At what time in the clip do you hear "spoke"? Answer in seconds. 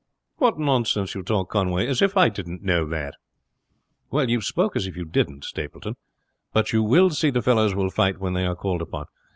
4.41-4.75